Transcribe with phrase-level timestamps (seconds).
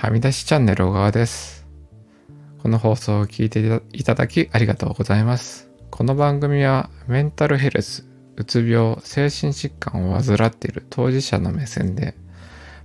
[0.00, 1.66] はみ出しチャンネル小川です。
[2.62, 5.68] この放送を聞いていただきありがとうございます。
[5.90, 12.14] この番組はメンタルヘルス、うつ病、精神疾患を患っている当事者の目線で、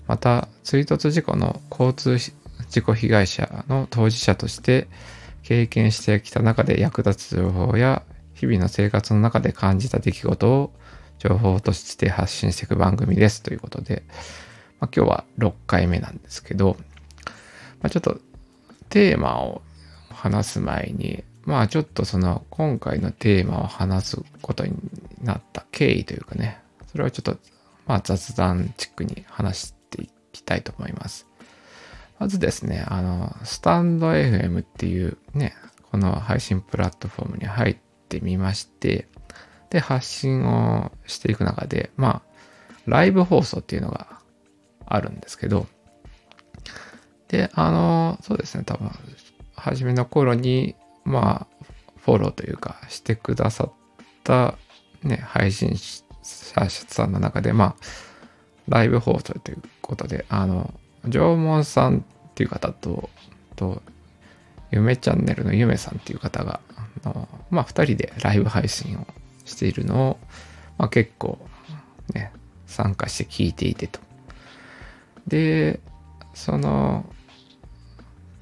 [0.07, 4.89] また追突事故の交通事故被害者の当事者として
[5.41, 8.03] 経験してきた中で役立つ情報や
[8.33, 10.73] 日々の生活の中で感じた出来事を
[11.19, 14.03] 情報として発信していく番組ですということで、
[14.81, 16.75] まあ、今日は6回目なんですけど、
[17.85, 18.17] まあ、ちょっと
[18.89, 19.61] テーマを
[20.09, 24.73] 話す前に、まあちょっとその今回のテーマを話すことに
[25.21, 27.37] なった経緯というかね、それをちょっと
[27.85, 31.27] まあ雑談チックに話していきたいと思います。
[32.17, 35.53] まずですね、あの、スタンド FM っていうね、
[35.91, 37.77] この配信プラットフォームに入っ
[38.09, 39.07] てみまして、
[39.69, 42.31] で、発信をしていく中で、まあ、
[42.87, 44.19] ライブ放送っていうのが
[44.87, 45.67] あるんですけど、
[47.35, 48.89] で、あの、そうですね、多分、
[49.55, 51.65] 初めの頃に、まあ、
[51.97, 53.71] フォローというか、してくださっ
[54.23, 54.55] た、
[55.03, 55.75] ね、配信
[56.23, 57.75] 者さんの中で、まあ、
[58.69, 60.73] ライブ放送ということで、あの、
[61.05, 62.01] 縄文さんっ
[62.35, 63.09] ていう方と、
[63.57, 63.81] と、
[64.71, 66.61] 夢チャンネルのゆめさんっていう方が、
[67.03, 69.07] あのまあ、二人でライブ配信を
[69.43, 70.19] しているのを、
[70.77, 71.37] まあ、結構、
[72.13, 72.31] ね、
[72.65, 73.99] 参加して聞いていてと。
[75.27, 75.81] で、
[76.33, 77.05] その、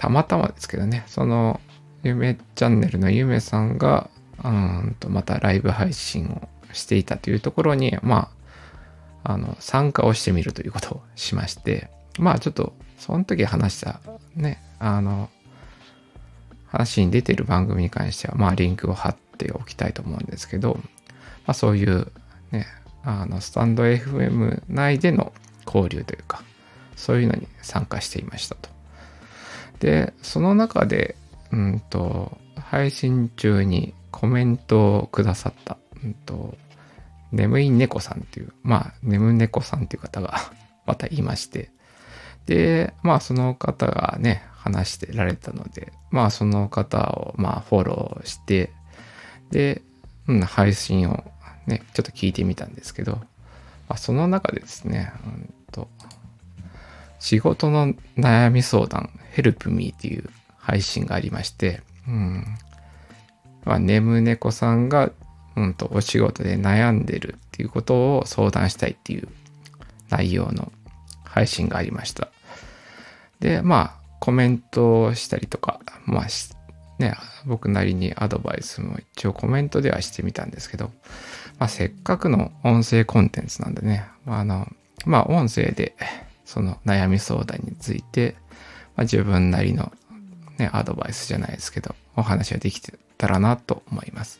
[0.03, 1.61] たまたまですけどね、その、
[2.03, 4.09] 夢チャンネルのゆめさんが、
[4.43, 8.29] うんと、またライブ配信をしていたというところに、ま
[9.23, 14.01] あ、あの、参加をしてみるということをしまして、まあ、ちょっと、その時話した、
[14.35, 15.29] ね、あの、
[16.67, 22.11] 話に出てる番組に関しては、まあ、リンクを貼っておきたいと思うんですけど、まあ、そういう、
[22.51, 22.67] ね、
[23.05, 25.31] あの、スタンド FM 内での
[25.65, 26.43] 交流というか、
[26.97, 28.72] そういうのに参加していましたと。
[29.83, 31.17] で、その中で、
[31.51, 36.55] うんと、配信中にコメントをくださった、うんと、
[37.33, 40.37] 眠い猫さんっていう、まあ、眠猫さんっていう方が
[40.87, 41.69] またいまして、
[42.45, 48.71] で、まあ、その方がね、話してられたので、まあ、その方を、まあ、フォローして、
[49.51, 49.81] で、
[50.27, 51.25] うん、配信を
[51.67, 55.89] ね、ちょっと聞いてみたんですけど、まあ、その中でですね、うんと、
[57.23, 62.43] 仕事の悩み相談、ヘルプミーっていう配信がありまして、うん。
[63.63, 65.09] まあ、眠猫さんが、
[65.55, 69.29] うんと、お仕事で悩んでるっていうことを相談したいっていう
[70.09, 70.73] 内容の
[71.23, 72.27] 配信がありました。
[73.39, 76.27] で、まあ、コメントをしたりとか、まあ、
[76.99, 80.91] ね、僕なりにアドバイスも一応コメントではしてみたんですけど、
[81.57, 84.67] まあ、せっかくの音声コンテンツなんでね、まあ、あの、
[85.05, 85.95] まあ、音声で、
[86.45, 88.35] その悩み相談について、
[88.95, 89.91] まあ、自分なりの、
[90.57, 94.39] ね、アドバイスじゃないですけど、お話ができてたらなと思います。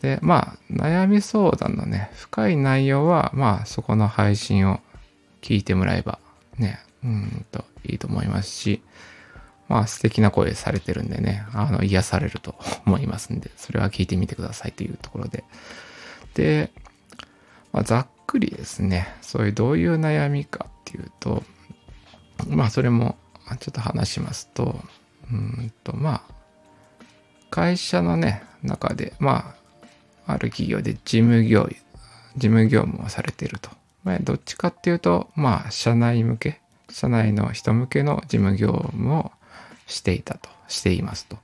[0.00, 4.80] で、まあ、悩み相談のね、深い内容は、まあ、そこの配信を
[5.40, 6.18] 聞いてもらえば、
[6.58, 8.82] ね、うんと、いいと思いますし、
[9.68, 12.54] まあ、素敵な声されてるんでね、あの、癒されると
[12.86, 15.44] 思いますんで、それは聞いてみてくださいというところで。
[16.34, 16.70] で、
[17.72, 21.42] まあ、ざっくりですね、そういうどういう悩みかっていうと、
[22.48, 23.16] まあ、それも
[23.60, 24.80] ちょっと話しますと、
[25.30, 26.34] うんと、まあ、
[27.50, 29.54] 会社のね、中で、ま
[30.26, 31.68] あ、ある企業で事務業、
[32.36, 33.70] 事務業務をされてると。
[34.02, 39.32] まあ、どっちかっていうと、まあ、社内向け、社内の人向けの事務業務を
[39.86, 41.38] していたと、していますと。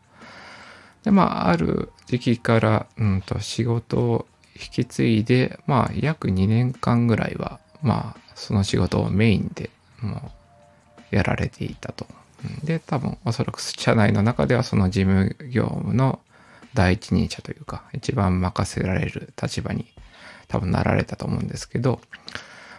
[1.05, 9.71] で、まあ、ある時期から、うんと、仕事を引き継いで、まあ、約2年間ぐらいは、まあ、その仕事をメインで
[10.01, 10.33] も
[11.13, 12.07] うやられていたと。
[12.65, 16.21] で、多分、おそらく社内の中ではその事務業務の
[16.75, 19.87] 第一人者というか、一番任せられる立場に
[20.49, 22.01] 多分なられたと思うんですけど、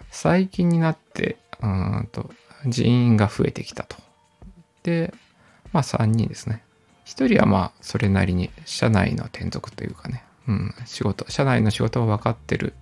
[0.09, 2.31] 最近になって、うんと、
[2.65, 3.97] 人員が増えてきたと。
[4.83, 5.13] で、
[5.71, 6.63] まあ3人ですね。
[7.05, 12.73] 1人はまあそれなりに社内の転属というかね、うん、仕事、社内の仕事を分かってる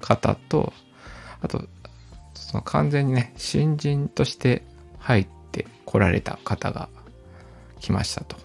[0.00, 0.72] 方と、
[1.42, 1.64] あと、
[2.34, 4.62] その完全にね、新人として
[4.98, 6.88] 入って来られた方が
[7.80, 8.36] 来ましたと。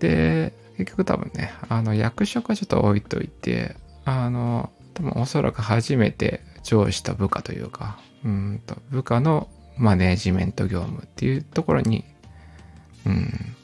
[0.00, 12.04] で、結局多分ね、あの役職はちょっと置いといて、あの、多分おそらく初めて上司と部下というか、うんと部下のマネージメント業務っていうところに、
[13.04, 13.56] うん、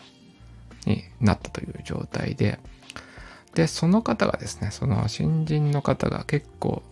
[0.86, 2.58] になったという状態で、
[3.54, 6.82] で、その方がですね、その新人の方が結構、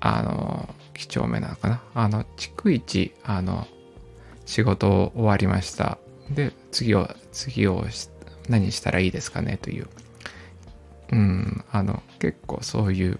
[0.00, 1.82] あの、几帳面なのかな？
[1.94, 3.66] あの、逐一、あの、
[4.46, 5.98] 仕事を終わりました。
[6.30, 7.84] で次を次を
[8.48, 9.56] 何したらいいですかね？
[9.56, 9.88] という。
[11.12, 13.18] うんあの結構そういう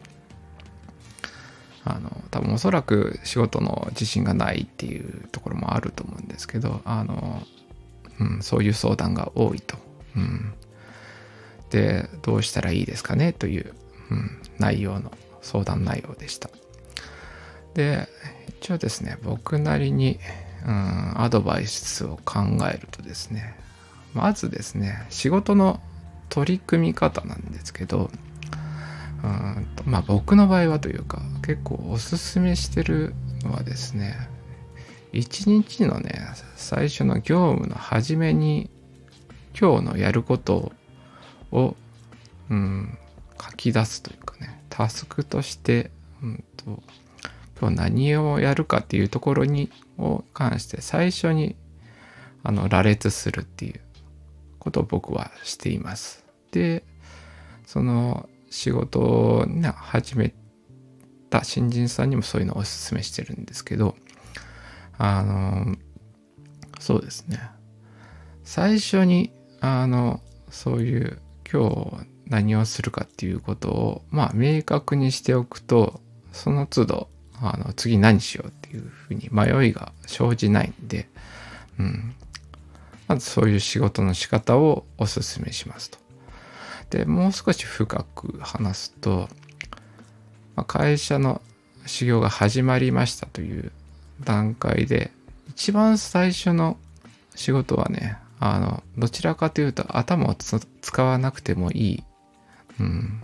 [1.84, 7.42] あの多分おそらく仕事の自信がないっていうところもあると思うんですけどあの、
[8.20, 9.76] うん、そういう相談が多いと。
[10.16, 10.54] うん、
[11.70, 13.32] でどうしたらいいですかね？
[13.32, 13.74] という、
[14.10, 15.12] うん、内容の。
[15.44, 16.50] 相談内容でした。
[17.74, 18.08] で
[18.48, 20.18] 一応ですね僕なりに、
[20.66, 22.40] うん、アドバイスを考
[22.72, 23.56] えるとですね
[24.14, 25.80] まずですね仕事の
[26.28, 28.10] 取り組み方なんですけど
[29.22, 34.14] うんとまあ僕の場合はというか結構おすすめしてるのはですね
[35.12, 36.26] 一日のね
[36.56, 38.70] 最初の業務の初めに
[39.58, 40.72] 今日のやること
[41.52, 41.76] を、
[42.50, 42.98] うん、
[43.40, 46.82] 書き出すというかねタスクとして、うんと、
[47.60, 51.54] 今日何をやるかっていうところにを関して最初に
[52.42, 53.80] あの羅列するっていう
[54.58, 56.24] ことを僕はしています。
[56.50, 56.82] で
[57.64, 60.34] その仕事を、ね、始め
[61.30, 63.94] た新人さんにもそういうのをおすすめしてるんですけど
[64.98, 65.76] あの
[66.80, 67.40] そうですね
[68.42, 70.20] 最初にあの
[70.50, 76.00] そういう今日何をするかっていうことをまあ明確にしておくと
[76.32, 77.08] その都度
[77.40, 81.08] あの次何しようっていうふうに迷いが生じないんで、
[81.78, 82.14] うん、
[83.08, 85.98] まずそういう仕事の仕方をおすすめしますと。
[86.90, 89.28] でもう少し深く話すと、
[90.54, 91.42] まあ、会社の
[91.86, 93.72] 修行が始まりましたという
[94.22, 95.10] 段階で
[95.48, 96.78] 一番最初の
[97.34, 102.04] 仕事はねあのどちらかというと頭を使わなくてもいい、
[102.80, 103.22] うん、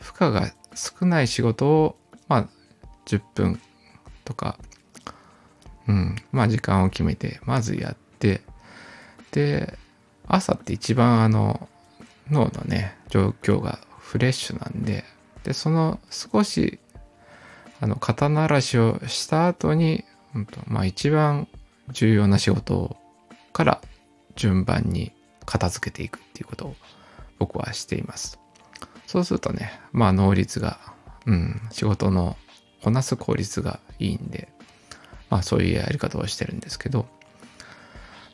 [0.00, 1.96] 負荷が少ない仕事を
[2.28, 2.48] まあ
[3.06, 3.60] 10分
[4.24, 4.58] とか、
[5.88, 8.40] うん、まあ時間を決めてまずやって
[9.32, 9.78] で
[10.26, 11.68] 朝って一番あの
[12.30, 15.04] 脳のね状況がフレッシュなんで
[15.44, 16.78] でその少し
[17.80, 20.04] あの肩慣らしをした後に、
[20.34, 21.48] うんとまあ、一番
[21.90, 22.96] 重要な仕事
[23.52, 23.82] から
[24.36, 25.12] 順番に
[25.44, 26.76] 片付けていくっていうことを
[27.44, 28.38] 僕はしています。
[29.06, 30.78] そうするとね、まあ能率が、
[31.26, 32.36] うん、仕事の
[32.82, 34.48] こなす効率がいいんで、
[35.30, 37.06] まあそういうやり方をしてるんですけど、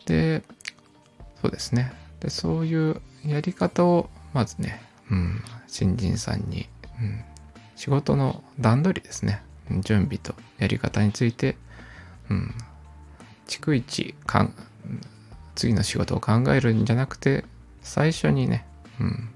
[0.07, 0.43] で、
[1.43, 1.93] そうですね。
[2.21, 4.81] で、そういうやり方をまずね、
[5.11, 6.69] うん、新人さんに、
[7.01, 7.25] うん、
[7.77, 9.43] 仕事の段取りですね
[9.83, 11.57] 準備とやり方について、
[12.29, 12.55] うん、
[13.47, 14.55] 逐一かん
[15.55, 17.45] 次の仕事を考えるんじゃなくて
[17.83, 18.67] 最初にね、
[19.01, 19.31] うん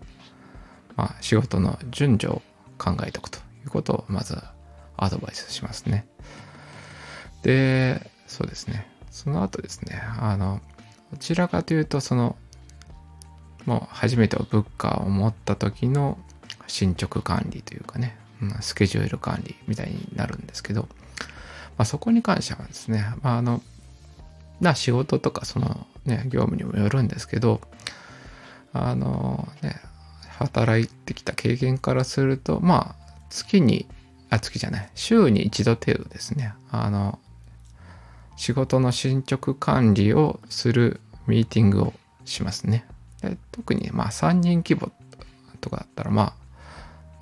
[0.96, 2.42] まあ、仕事の順序を
[2.78, 4.36] 考えておくということをまず
[4.96, 6.06] アドバイスしますね。
[7.42, 8.86] で、そうですね。
[9.10, 10.60] その後ですね、あの、
[11.10, 12.36] どちらかというと、その、
[13.66, 16.18] もう初めて物価を持った時の
[16.66, 23.62] 進捗管理というかね、うん、スケジュール管理みたいになるんですけど、まあ、そこに関してはですね、まあ、あの、
[24.60, 27.60] な仕事とかそのね、業務にもよるんですけど、
[28.74, 29.76] あのね、
[30.38, 33.86] 働いてきた経験からすると、まあ、月に、
[34.28, 37.18] あ、月じゃない、週に一度程度ですね、あの、
[38.36, 41.94] 仕事の進捗管理をするミーティングを
[42.24, 42.84] しますね。
[43.22, 44.90] で特にまあ3人規模
[45.60, 46.34] とかだったらま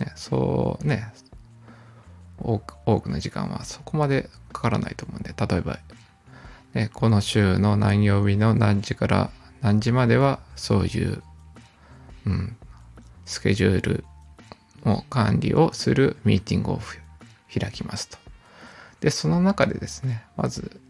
[0.01, 1.13] あ、ね、そうね
[2.39, 5.79] 多く多くの時間はそこまでかからないと思うんで例えば、
[6.75, 11.23] ね、この週の何曜日の何時から何時まではそういう、
[12.27, 12.57] うん、
[13.25, 14.05] スケジュール
[14.85, 16.81] を管理をするミーティングを
[17.53, 18.19] 開きますと。
[19.01, 20.81] で、その中でですね、まず、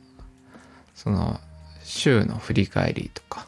[0.95, 1.41] その
[1.83, 3.47] 週の振り返りとか、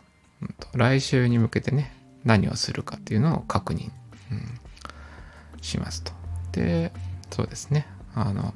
[0.74, 3.90] 来週に向けてね、何をするかっていうのを確認、
[4.32, 4.60] うん、
[5.60, 6.12] しますと。
[6.52, 6.92] で、
[7.30, 8.54] そうですね、あの、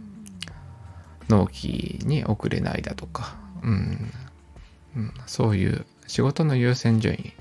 [1.28, 4.12] 納期に遅れないだとか、うん、
[4.97, 7.35] うん、そういう仕事の優先順位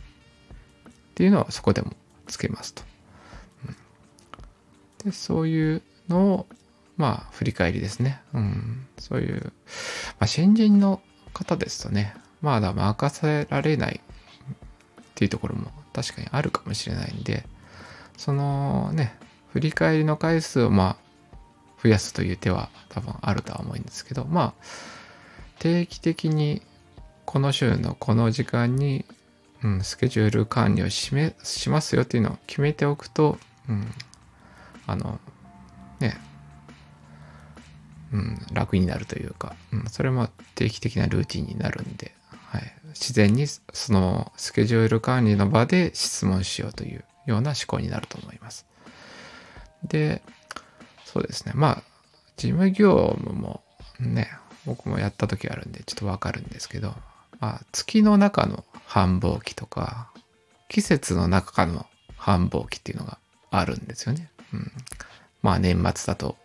[1.17, 1.93] っていうのはそこでも
[2.27, 2.83] つけますと。
[3.67, 3.75] うん、
[5.09, 6.47] で、そういうのを、
[6.95, 8.21] まあ、振り返りですね。
[8.35, 9.51] うん、そういう、
[10.19, 11.01] まあ、新人の
[11.33, 17.47] 方ですとね、まだ任せられないっていうところも確かにあるかもしれないんで、
[18.15, 19.17] そのね、
[19.53, 24.53] 振り返りの回数をまあ増やすという手は多分あるとは思うんですけど、まあ
[25.57, 26.61] 定期的に
[27.25, 29.03] この週のこの時間に、
[29.63, 33.37] うん、スケジュール管理をしめしますよっていうのを決めておくと、
[33.67, 33.87] うん、
[34.85, 35.19] あの
[35.99, 36.19] ね
[38.13, 42.13] うん、楽になるというか、うん、それも定期的なルーティンになるんで、
[42.47, 48.65] はい、自然にそのスケジュール管理の場で質問しようというような思考になると思います。
[49.83, 50.21] で、
[51.05, 51.51] そうですね。
[51.55, 51.83] まあ、
[52.37, 53.61] 事務業務も
[53.99, 54.29] ね、
[54.65, 56.95] 僕もやった時あるんでちょっとわかるんですけど、
[57.39, 60.09] まあ、月の中の繁忙期とか、
[60.69, 61.85] 季節の中の
[62.17, 63.17] 繁忙期っていうのが
[63.51, 64.29] あるんですよね。
[64.53, 64.71] うん、
[65.41, 66.35] まあ年末だと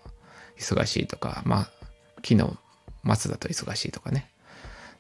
[0.58, 1.70] 忙しいとか、まあ
[2.25, 2.58] 昨日
[3.16, 4.28] 末だと忙しいとかね。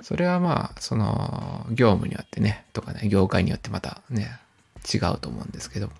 [0.02, 4.36] それはまあ、その業務によってね、とかね、業界によってまたね、
[4.92, 5.90] 違うと思うんですけど、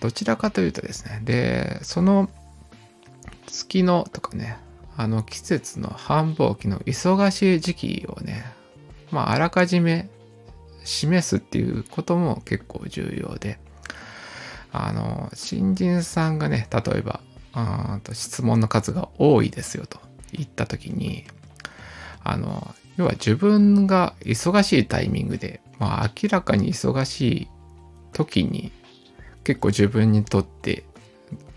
[0.00, 2.30] どちらかというとですね、で、その
[3.48, 4.56] 月のとかね、
[4.96, 8.44] あの季節の繁忙期の忙しい時期をね、
[9.10, 10.08] まああらかじめ
[10.84, 13.58] 示すっていうことも結構重要で、
[14.72, 17.20] あの、新人さんがね、例えば、
[17.52, 19.98] あと質問の数が多いですよと
[20.32, 21.24] 言った時に、
[22.22, 27.48] あの、要は自分が忙しいタイミングで、まあ明らかに忙しい
[28.12, 28.72] 時に
[29.44, 30.84] 結構自分にとって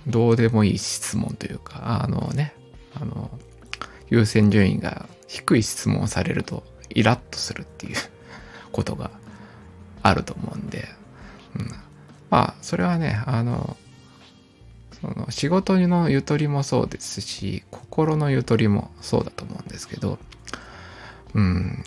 [0.08, 2.54] どうでもいい質問というか、あのね、
[2.94, 3.30] あの、
[4.10, 7.96] 優先順位が低い質問をされるとイラッとするっていう
[8.72, 9.12] ことが
[10.02, 10.88] あると思うんで、
[11.56, 11.72] うん、
[12.30, 13.78] まあそれはねあの
[15.02, 20.20] その仕事のゆとりもそうですし心のゆとりもそうだと思うんですけど、
[21.34, 21.84] うん、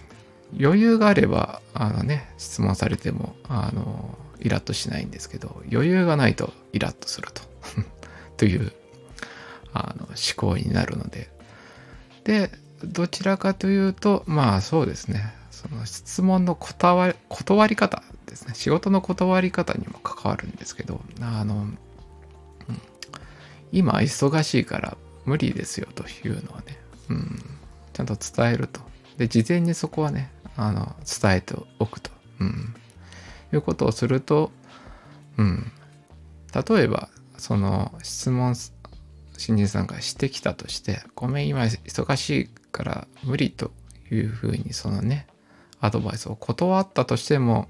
[0.58, 7.42] 余裕があればあのね質問されてもあのイラッとしないんですけど余裕がないとイラッとすると
[8.36, 8.72] という
[9.74, 11.30] あの思考になるので。
[12.24, 12.50] で
[12.84, 15.34] どちらかというとまあそうですね。
[15.50, 18.54] その質問の断り断り方ですね。
[18.54, 21.78] 仕事の断り方にも関わるんですけどあの、うん、
[23.70, 26.78] 今忙しいから無理ですよというのはね、
[27.10, 27.42] うん、
[27.92, 28.80] ちゃんと伝えると。
[29.18, 32.10] で事前にそこはねあの伝えておくと、
[32.40, 32.74] うん、
[33.52, 34.50] いうことをすると、
[35.36, 35.70] うん、
[36.68, 38.54] 例えばその質問
[39.36, 43.72] 新人さんがしてきたとして「ごめん今忙しいから無理」と
[44.10, 45.26] いうふうにそのね
[45.82, 47.68] アドバイスを断ったとしても、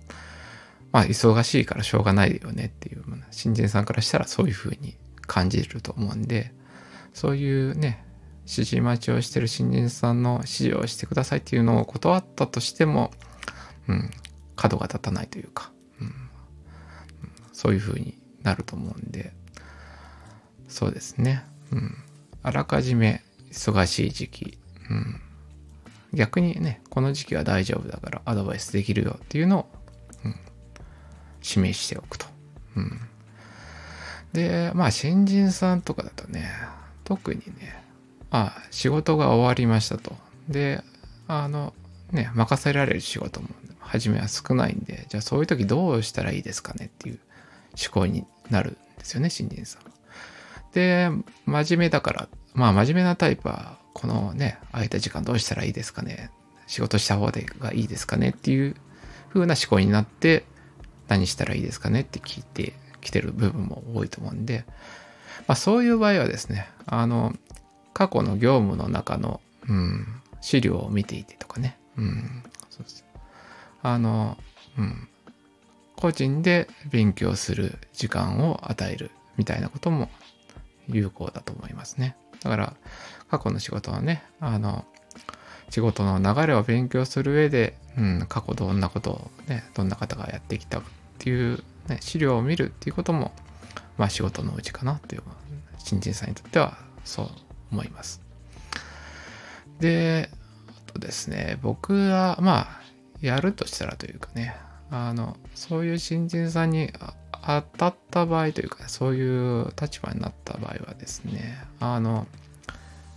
[0.92, 6.52] まあ、忙しいからしょうがないよねっていう、新人さんからしたらそういうふうに感じると思うんで、
[7.14, 8.04] そういうね、
[8.42, 13.12] 指示待ちをしてる新人さんの指示をしてくださいっていうのを断ったとしても、
[13.88, 14.10] うん、
[14.56, 16.14] 角が立たないというか、うん、
[17.52, 19.32] そういうふうになると思うんで、
[20.68, 21.44] そうですね。
[21.70, 21.96] うん。
[22.42, 24.58] あらかじめ忙しい時期、
[24.92, 25.20] うん。
[26.12, 29.66] 逆にね、この時期は大丈夫だからアドバイスできるよっていうのを、
[30.24, 30.34] うん、
[31.40, 32.26] 示しておくと。
[32.76, 33.00] うん。
[34.34, 36.50] で、まあ新人さんとかだとね、
[37.04, 37.82] 特にね、
[38.30, 40.14] あ仕事が終わりましたと。
[40.48, 40.82] で、
[41.28, 41.72] あの、
[42.10, 43.48] ね、任せられる仕事も
[43.80, 47.20] 初めは少ないんで、じゃあそういう時どうしたらいいですかねっていう
[47.80, 49.82] 思考になるんですよね、新人さん。
[50.74, 51.10] で、
[51.46, 56.30] 真面目だから、まあ真面目なタイプはこのね、空いた時間どうしたらいいですかね。
[56.66, 58.76] 仕事した方がいいですかねっていう
[59.28, 60.44] 風な思考になって、
[61.08, 64.64] 何したらいいですかねって聞いてきてる部分も多いと思うんで、
[65.46, 67.34] まあ、そういう場合はですね、あの、
[67.92, 70.06] 過去の業務の中の、うん、
[70.40, 73.04] 資料を見ていてとかね、うん、そうです。
[73.82, 74.38] あの、
[74.78, 75.08] うん、
[75.96, 80.08] 個人で勉強する時間を与えるみたいなことも
[80.88, 82.16] 有効だと思いますね。
[82.44, 82.74] だから、
[83.30, 84.84] 過去の仕事はね、あの、
[85.70, 90.82] 仕事の流れを勉強する上で、うん、過去どんなことをね、どんな方がやってきたっ
[91.18, 93.32] ていう、ね、資料を見るっていうことも、
[93.96, 95.22] まあ仕事のうちかなっていう、
[95.78, 97.28] 新人さんにとってはそう
[97.70, 98.22] 思います。
[99.80, 100.30] で、
[100.68, 102.82] あとですね、僕は、まあ、
[103.20, 104.54] やるとしたらというかね、
[104.90, 106.92] あの、そういう新人さんに
[107.44, 112.26] 当たった場合というか、そういう立場になった場合はですね、あの、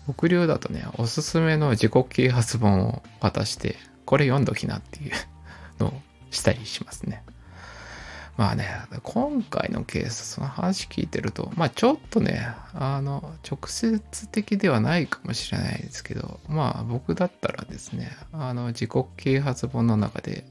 [0.07, 5.11] 僕流だとね、おすすめの自己啓発本を渡して、これ読んどきなっていう
[5.79, 5.93] のを
[6.31, 7.23] したりしますね。
[8.37, 8.67] まあね、
[9.03, 20.45] 今回のケース、その話聞いてると、まあちょっとね、あの、直接的ではないかもしれないですけど、まあ僕だったらですね、あの、自己啓発本の中で、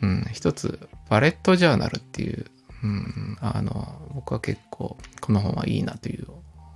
[0.00, 2.46] うん、一つ、バレットジャーナルっていう、
[2.82, 6.26] うん、あの、僕は結構、この本はいいなという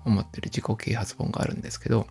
[0.04, 2.06] 思ってる自己啓発本があるんですけど、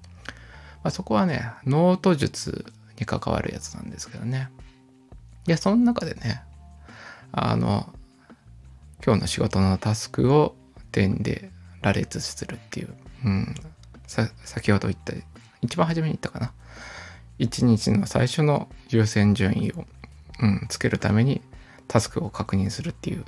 [0.84, 2.66] まあ、そこはね、ノート術
[3.00, 4.50] に関わるやつなんですけどね。
[5.48, 6.44] いや、その中でね、
[7.32, 7.94] あの、
[9.04, 10.56] 今日の仕事のタスクを
[10.92, 12.94] 点で羅列するっていう、
[13.26, 13.56] うん、
[14.08, 15.14] 先ほど言った
[15.62, 16.54] 一番初めに言ったかな。
[17.40, 19.86] 1日の最初の優先順位を、
[20.42, 21.42] うん、つけるために
[21.88, 23.26] タスクを確認するっていう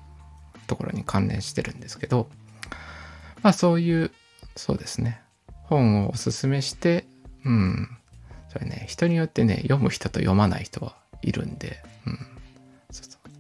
[0.68, 2.30] ところに関連してるんですけど
[3.42, 4.12] まあそういう
[4.56, 5.20] そうですね。
[5.64, 7.06] 本をおすすめして
[7.46, 7.90] うん。
[8.50, 12.20] それね人によってね読む人と読まない人はいるんで、うん、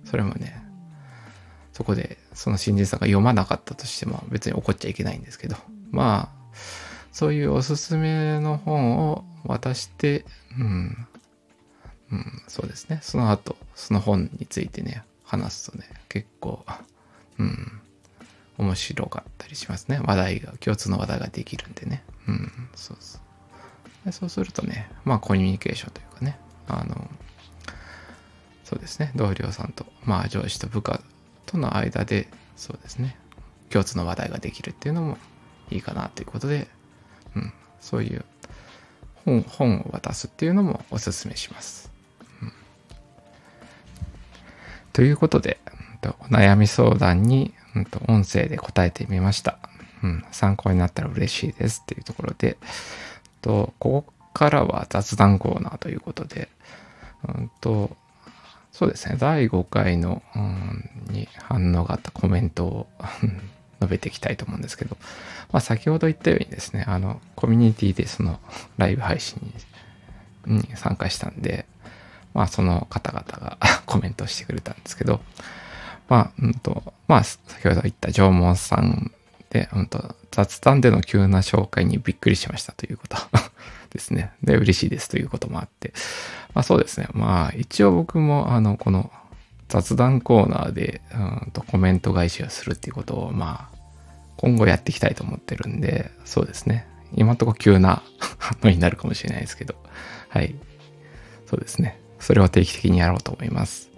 [0.06, 0.60] それもね
[1.72, 5.56] そこでその新人さんが読まなかったとしても別に怒っちゃいけないんですけど
[5.92, 6.44] まあ
[7.12, 10.25] そういうおすすめの本を渡して、
[10.58, 11.08] うん、
[12.12, 13.00] うん、そうですね。
[13.01, 16.65] その後、その本についてね、話すとね、結構、
[17.40, 17.82] うん、
[18.58, 20.00] 面白かったりしますね。
[20.04, 22.04] 話題が、共通の話題ができるんでね。
[22.28, 24.12] うん、そうそう。
[24.12, 26.38] そうするとね、まあコミュニケーションというかね、
[26.68, 27.10] あの、
[28.63, 31.02] そうですね、同僚さんと、まあ上司と部下
[31.46, 33.18] との間で、そうですね、
[33.70, 35.18] 共通の話題ができるっていうのも
[35.72, 36.68] いいかなということで、
[37.36, 38.25] うん、そういう
[39.25, 41.90] 本本を渡すっていうのもおすすめします。
[42.42, 42.52] うん、
[44.92, 45.60] ということで、
[46.10, 49.58] お悩み相談に、うん、と音声で答えてみました、
[50.04, 50.26] うん。
[50.32, 52.58] 参考になったら嬉しいですっていうところで、
[53.42, 56.50] とここからは雑談コーナーということで、
[57.28, 57.96] うんと
[58.74, 62.88] そうですね、第5回の、うん、に反応があったコメントを
[63.80, 64.98] 述べていきたいと思うんですけど、
[65.52, 68.40] まあ、先ほど言ったようにですね、あの、コミュニティでその
[68.78, 69.54] ライブ配信
[70.48, 71.68] に参加したんで、
[72.34, 75.22] まあ、その方々が コメントしてくれたんですけど、
[76.10, 79.12] まあ、うんと、まあ、先ほど言った縄文さん
[79.50, 83.18] で、うんと、雑談での急な紹介にびっくりしましたということ
[83.92, 84.32] ですね。
[84.44, 85.94] で、嬉しいですということもあって、
[86.54, 87.08] まあそうですね。
[87.14, 89.12] まあ、一応僕も、あの、この
[89.70, 91.18] 雑談コーナーで、う
[91.48, 93.78] んとコメント返しをするっていうことを、まあ、
[94.38, 96.88] 今後やっていきたいと思ってるんで、そうですね。
[97.16, 98.02] 今んとこ急な
[98.63, 99.76] のになるかもしれないですけど、
[100.30, 100.56] はい。
[101.46, 102.00] そうですね。
[102.20, 103.92] それを定期的にやろうと思います。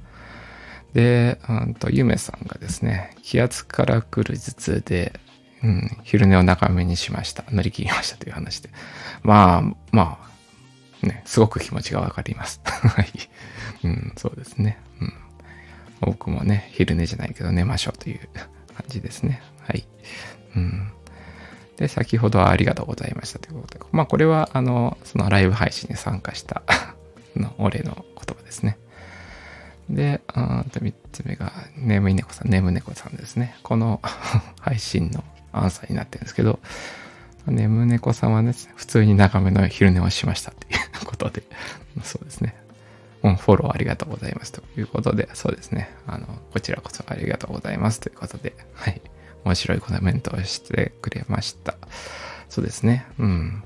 [0.96, 5.20] で、うんと、ゆめさんがですね、気圧から来る頭痛で、
[5.62, 7.44] うん、昼寝を長めにしました。
[7.52, 8.70] 乗り切りましたという話で。
[9.22, 10.20] まあ、ま
[11.04, 12.62] あ、ね、すごく気持ちがわかります。
[12.64, 13.12] はい。
[13.84, 14.78] うん、そうですね。
[15.02, 15.14] うん。
[16.00, 18.30] 僕もね、昼寝じゃないけど寝ましょうという
[18.74, 19.42] 感じですね。
[19.68, 19.86] はい。
[20.56, 20.92] うん。
[21.76, 26.64] で、先ほどはありがとうございましたということで、まあこれは、あの、そのライブ配信に参加した
[27.36, 28.78] のお礼の言葉ですね。
[29.90, 33.56] で、あと3つ目が、眠い猫さん、眠猫さんですね。
[33.64, 34.02] この
[34.60, 36.60] 配信のアンサーになってるんですけど、
[37.46, 41.44] 眠猫さんはね、普通に長めの昼寝をしましたっていうことで、
[42.04, 42.56] そうですね。
[43.24, 45.90] うん、フォローありがとうございますということで、そうですね。
[46.06, 49.02] あの、こちらこそありがとうございますということで、はい。
[49.44, 51.76] 面白いコメントをしてくれました。
[52.50, 53.06] そうですね。
[53.20, 53.64] うん。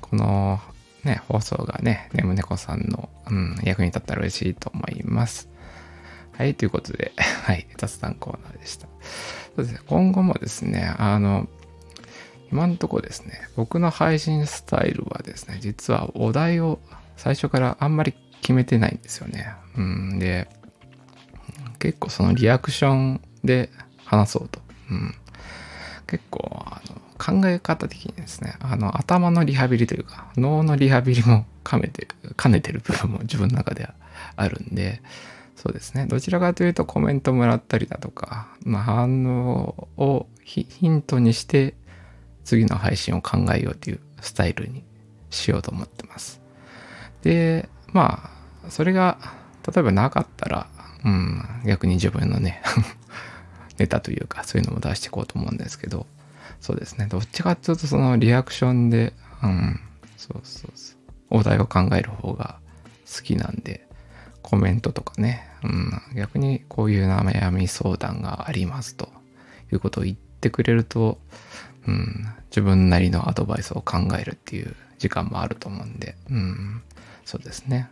[0.00, 0.60] この
[1.04, 5.48] ね、放送がね、ねむねこさんの、うん、役に立ったら嬉しいと思います。
[6.32, 7.12] はい、ということで、
[7.44, 8.86] はい、雑談コーナーでした。
[9.56, 11.48] そうですね、今後もですね、あの、
[12.50, 16.80] 今んとこですね、僕の配信スタイルはですね、実はお題を
[17.16, 19.52] 最初からあんまり決めてないんですよね。
[19.76, 20.48] うん、で、
[21.78, 23.70] 結構そのリアクションで
[24.04, 24.60] 話そうと。
[24.90, 25.14] うん、
[26.06, 32.06] 結構あの考え方的にですね、あの頭のリハビリというか、脳のリハビリも兼ねて
[32.36, 33.94] 兼ねてる部分も自分の中では
[34.36, 35.00] あるんで、
[35.56, 36.06] そうですね。
[36.06, 41.74] どちらかというとコメントもらったりだとか、まあ、反応をヒントにして
[42.44, 44.84] 次の配信を考えようというスタイルに
[45.30, 46.42] しようと思ってます。
[47.22, 48.30] で、ま
[48.66, 49.16] あ、それが、
[49.66, 50.66] 例えばなかったら、
[51.04, 52.62] うん、逆に自分のね
[53.78, 56.06] ネタというか、そういうのも出していこうと思うんですけど、
[56.64, 57.08] そうですね。
[57.10, 59.78] どっちかっていうと、そのリアクションで、うん、
[60.16, 60.96] そうそうそう。
[61.28, 62.58] お題を考える方が
[63.04, 63.86] 好きなんで、
[64.40, 69.10] コメントとかね、うん、逆にこういう悩み相談がありますと
[69.74, 71.18] いうことを言ってくれると、
[71.86, 76.82] うん、自分なりのアドバイスを考えるっていう時間もあると思うんで、うん、
[77.26, 77.90] そうですね。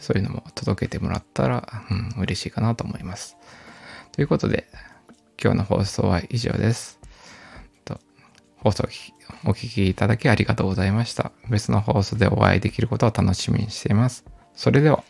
[0.00, 3.36] そういうのも届けてもらったら、うん、嬉しいかなと思います。
[4.10, 4.66] ということで、
[5.40, 6.99] 今日の放送は以上です。
[8.62, 8.84] 放送
[9.44, 11.32] お聞きいただきありがとうございました。
[11.48, 14.24] 別の放送でお会いできることを楽しみにしています。
[14.54, 15.02] それでは。